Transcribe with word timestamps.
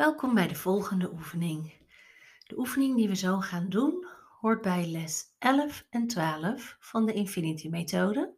Welkom 0.00 0.34
bij 0.34 0.48
de 0.48 0.54
volgende 0.54 1.12
oefening. 1.12 1.72
De 2.46 2.58
oefening 2.58 2.96
die 2.96 3.08
we 3.08 3.16
zo 3.16 3.40
gaan 3.40 3.68
doen 3.68 4.06
hoort 4.40 4.62
bij 4.62 4.86
les 4.86 5.34
11 5.38 5.86
en 5.90 6.06
12 6.06 6.76
van 6.78 7.06
de 7.06 7.12
Infinity 7.12 7.68
Methode 7.68 8.34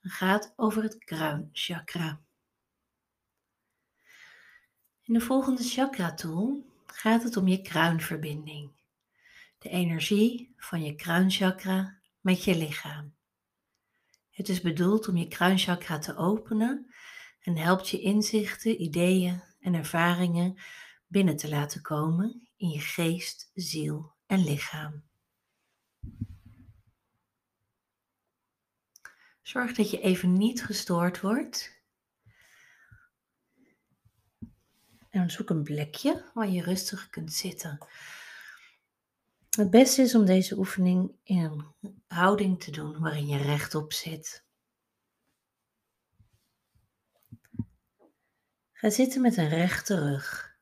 en 0.00 0.10
gaat 0.10 0.52
over 0.56 0.82
het 0.82 1.04
kruinchakra. 1.04 2.20
In 5.02 5.14
de 5.14 5.20
volgende 5.20 5.62
chakra 5.62 6.14
tool 6.14 6.66
gaat 6.86 7.22
het 7.22 7.36
om 7.36 7.48
je 7.48 7.62
kruinverbinding, 7.62 8.70
de 9.58 9.68
energie 9.68 10.54
van 10.56 10.82
je 10.82 10.94
kruinchakra 10.94 11.98
met 12.20 12.44
je 12.44 12.56
lichaam. 12.56 13.14
Het 14.30 14.48
is 14.48 14.60
bedoeld 14.60 15.08
om 15.08 15.16
je 15.16 15.28
kruinchakra 15.28 15.98
te 15.98 16.16
openen 16.16 16.94
en 17.40 17.56
helpt 17.56 17.88
je 17.88 18.00
inzichten, 18.00 18.82
ideeën 18.82 19.50
en 19.62 19.74
ervaringen 19.74 20.58
binnen 21.06 21.36
te 21.36 21.48
laten 21.48 21.82
komen 21.82 22.48
in 22.56 22.68
je 22.68 22.80
geest, 22.80 23.50
ziel 23.54 24.12
en 24.26 24.44
lichaam. 24.44 25.02
Zorg 29.42 29.72
dat 29.72 29.90
je 29.90 30.00
even 30.00 30.32
niet 30.32 30.64
gestoord 30.64 31.20
wordt. 31.20 31.80
En 35.08 35.30
zoek 35.30 35.50
een 35.50 35.62
plekje 35.62 36.30
waar 36.34 36.48
je 36.48 36.62
rustig 36.62 37.10
kunt 37.10 37.32
zitten. 37.32 37.86
Het 39.50 39.70
beste 39.70 40.02
is 40.02 40.14
om 40.14 40.24
deze 40.24 40.58
oefening 40.58 41.14
in 41.22 41.38
een 41.38 42.02
houding 42.06 42.62
te 42.62 42.70
doen 42.70 43.00
waarin 43.00 43.26
je 43.26 43.36
rechtop 43.36 43.92
zit. 43.92 44.44
Ga 48.82 48.90
zitten 48.90 49.20
met 49.20 49.36
een 49.36 49.48
rechte 49.48 49.98
rug. 49.98 50.56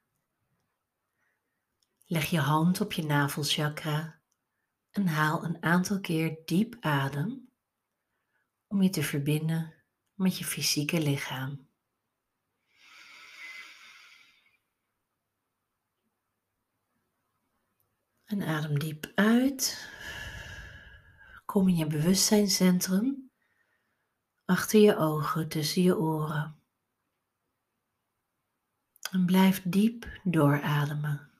Leg 2.06 2.31
je 2.31 2.39
hand 2.39 2.81
op 2.81 2.92
je 2.92 3.05
navelchakra 3.05 4.20
en 4.91 5.06
haal 5.06 5.45
een 5.45 5.62
aantal 5.62 6.00
keer 6.00 6.39
diep 6.45 6.77
adem 6.80 7.48
om 8.67 8.83
je 8.83 8.91
te 8.91 9.03
verbinden 9.03 9.75
met 10.14 10.39
je 10.39 10.45
fysieke 10.45 11.00
lichaam. 11.03 11.69
En 18.25 18.42
adem 18.42 18.78
diep 18.78 19.12
uit. 19.14 19.91
Kom 21.45 21.69
in 21.69 21.77
je 21.77 21.86
bewustzijnscentrum 21.86 23.30
achter 24.45 24.80
je 24.80 24.97
ogen, 24.97 25.48
tussen 25.48 25.83
je 25.83 25.98
oren. 25.98 26.59
En 29.11 29.27
blijf 29.27 29.62
diep 29.64 30.20
doorademen. 30.25 31.30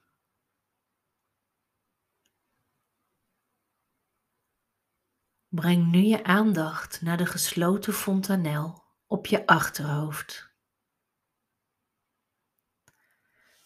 Breng 5.47 5.91
nu 5.91 5.99
je 5.99 6.23
aandacht 6.23 7.01
naar 7.01 7.17
de 7.17 7.25
gesloten 7.25 7.93
fontanel 7.93 8.83
op 9.05 9.25
je 9.25 9.45
achterhoofd. 9.45 10.49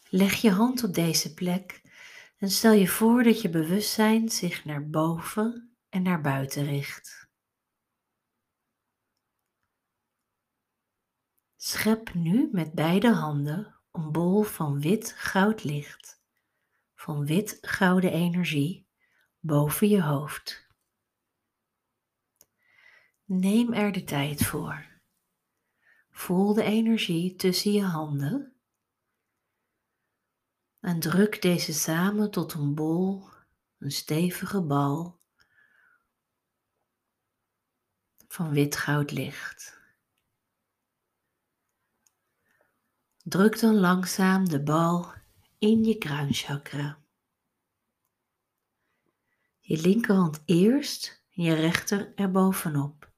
Leg 0.10 0.34
je 0.34 0.52
hand 0.52 0.84
op 0.84 0.94
deze 0.94 1.34
plek 1.34 1.82
en 2.38 2.50
stel 2.50 2.72
je 2.72 2.88
voor 2.88 3.24
dat 3.24 3.42
je 3.42 3.50
bewustzijn 3.50 4.30
zich 4.30 4.66
naar 4.66 4.90
boven 4.90 5.78
en 5.90 6.02
naar 6.02 6.22
buiten 6.22 6.66
richt. 6.66 7.28
Schep 11.56 12.14
nu 12.14 12.50
met 12.52 12.74
beide 12.74 13.14
handen 13.14 13.75
een 13.96 14.12
bol 14.12 14.44
van 14.44 14.80
wit 14.80 15.14
goud 15.18 15.64
licht, 15.64 16.22
van 16.96 17.26
wit 17.26 17.58
gouden 17.62 18.12
energie 18.12 18.88
boven 19.40 19.88
je 19.88 20.02
hoofd. 20.02 20.68
Neem 23.24 23.74
er 23.74 23.92
de 23.92 24.04
tijd 24.04 24.46
voor. 24.46 24.86
Voel 26.10 26.54
de 26.54 26.64
energie 26.64 27.36
tussen 27.36 27.72
je 27.72 27.84
handen 27.84 28.56
en 30.80 31.00
druk 31.00 31.42
deze 31.42 31.74
samen 31.74 32.32
tot 32.32 32.54
een 32.54 32.76
bol, 32.76 33.30
een 33.78 33.92
stevige 33.92 34.62
bal 34.62 35.20
van 38.28 38.50
wit 38.50 38.76
goud 38.76 39.12
licht. 39.12 39.80
Druk 43.28 43.60
dan 43.60 43.76
langzaam 43.76 44.50
de 44.50 44.64
bal 44.64 45.14
in 45.58 45.84
je 45.84 45.98
kruinchakra. 45.98 47.02
Je 49.60 49.82
linkerhand 49.82 50.42
eerst, 50.46 51.26
je 51.30 51.54
rechter 51.54 52.14
erbovenop. 52.16 53.12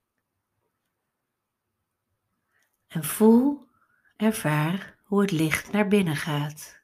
En 2.88 3.04
voel, 3.04 3.68
ervaar 4.16 5.00
hoe 5.04 5.22
het 5.22 5.32
licht 5.32 5.72
naar 5.72 5.88
binnen 5.88 6.16
gaat. 6.16 6.82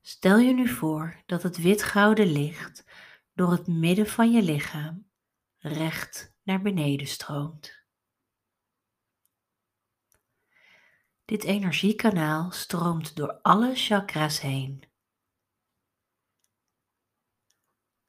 Stel 0.00 0.38
je 0.38 0.54
nu 0.54 0.68
voor 0.68 1.22
dat 1.26 1.42
het 1.42 1.56
wit-gouden 1.56 2.32
licht 2.32 2.84
door 3.34 3.50
het 3.50 3.66
midden 3.66 4.06
van 4.06 4.32
je 4.32 4.42
lichaam 4.42 5.10
recht 5.58 6.34
naar 6.42 6.62
beneden 6.62 7.06
stroomt. 7.06 7.87
Dit 11.28 11.44
energiekanaal 11.44 12.50
stroomt 12.50 13.16
door 13.16 13.40
alle 13.42 13.74
chakra's 13.74 14.40
heen. 14.40 14.82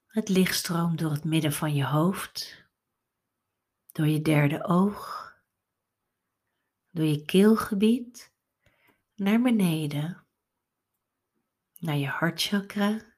Het 0.07 0.29
licht 0.29 0.55
stroomt 0.55 0.99
door 0.99 1.11
het 1.11 1.23
midden 1.23 1.53
van 1.53 1.75
je 1.75 1.85
hoofd, 1.85 2.65
door 3.91 4.07
je 4.07 4.21
derde 4.21 4.63
oog, 4.63 5.33
door 6.91 7.05
je 7.05 7.25
keelgebied 7.25 8.33
naar 9.15 9.41
beneden, 9.41 10.25
naar 11.75 11.97
je 11.97 12.07
hartchakra, 12.07 13.15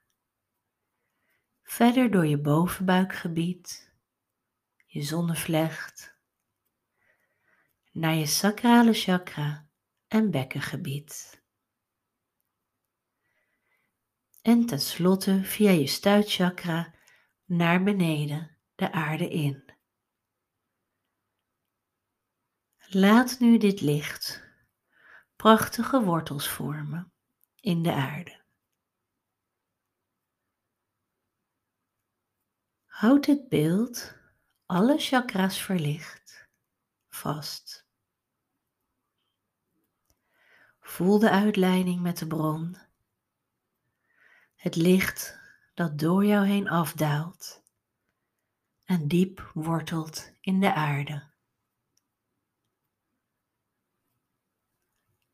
verder 1.64 2.12
door 2.12 2.26
je 2.26 2.38
bovenbuikgebied, 2.38 3.94
je 4.86 5.02
zonnevlecht, 5.02 6.16
naar 7.92 8.14
je 8.14 8.26
sacrale 8.26 8.94
chakra 8.94 9.70
en 10.12 10.32
bekkengebied. 10.32 11.44
En 14.42 14.66
tenslotte 14.66 15.44
via 15.44 15.72
je 15.72 15.88
stuitchakra 15.88 16.94
naar 17.46 17.84
beneden 17.84 18.58
de 18.76 18.92
aarde 18.92 19.30
in. 19.30 19.64
Laat 22.88 23.40
nu 23.40 23.58
dit 23.58 23.82
licht 23.82 24.44
prachtige 25.36 26.04
wortels 26.04 26.50
vormen 26.50 27.14
in 27.60 27.84
de 27.84 27.94
aarde. 27.94 28.44
Houd 32.86 33.26
dit 33.26 33.50
beeld, 33.50 34.16
alle 34.66 34.98
chakras 34.98 35.62
verlicht, 35.62 36.50
vast. 37.10 37.81
Voel 40.92 41.20
de 41.20 41.30
uitleiding 41.30 42.02
met 42.02 42.18
de 42.18 42.28
bron. 42.28 42.78
Het 44.56 44.76
licht 44.76 45.40
dat 45.74 46.00
door 46.00 46.26
jou 46.26 46.46
heen 46.46 46.70
afdaalt 46.70 47.64
en 48.84 49.08
diep 49.08 49.52
wortelt 49.54 50.34
in 50.40 50.60
de 50.60 50.74
aarde. 50.74 51.30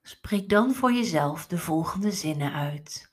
Spreek 0.02 0.50
dan 0.50 0.74
voor 0.74 0.92
jezelf 0.92 1.48
de 1.48 1.58
volgende 1.58 2.12
zinnen 2.12 2.54
uit. 2.54 3.12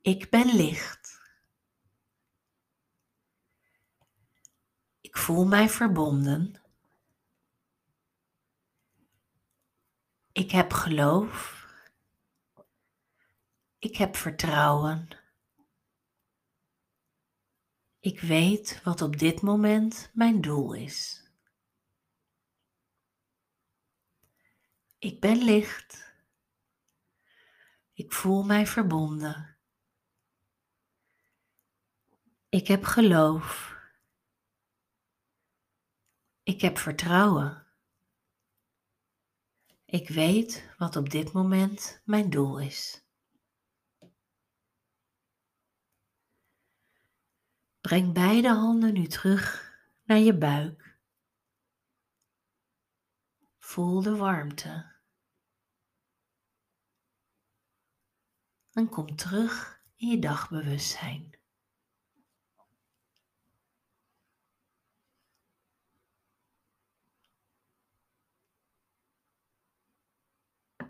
Ik 0.00 0.30
ben 0.30 0.54
licht. 0.56 1.20
Ik 5.00 5.16
voel 5.16 5.46
mij 5.46 5.68
verbonden 5.68 6.63
Ik 10.34 10.50
heb 10.50 10.72
geloof. 10.72 11.66
Ik 13.78 13.96
heb 13.96 14.16
vertrouwen. 14.16 15.08
Ik 18.00 18.20
weet 18.20 18.82
wat 18.82 19.02
op 19.02 19.18
dit 19.18 19.42
moment 19.42 20.10
mijn 20.12 20.40
doel 20.40 20.72
is. 20.72 21.28
Ik 24.98 25.20
ben 25.20 25.36
licht. 25.36 26.14
Ik 27.92 28.12
voel 28.12 28.42
mij 28.42 28.66
verbonden. 28.66 29.58
Ik 32.48 32.66
heb 32.66 32.84
geloof. 32.84 33.76
Ik 36.42 36.60
heb 36.60 36.78
vertrouwen. 36.78 37.63
Ik 39.94 40.08
weet 40.08 40.74
wat 40.78 40.96
op 40.96 41.10
dit 41.10 41.32
moment 41.32 42.00
mijn 42.04 42.30
doel 42.30 42.58
is. 42.60 43.04
Breng 47.80 48.12
beide 48.12 48.48
handen 48.48 48.92
nu 48.92 49.06
terug 49.06 49.72
naar 50.04 50.18
je 50.18 50.38
buik. 50.38 50.98
Voel 53.58 54.02
de 54.02 54.16
warmte. 54.16 54.92
En 58.72 58.88
kom 58.88 59.16
terug 59.16 59.82
in 59.96 60.08
je 60.08 60.18
dagbewustzijn. 60.18 61.38